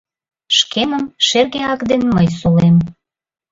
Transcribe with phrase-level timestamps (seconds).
[0.57, 2.75] Шкемым шерге ак ден мый сулем: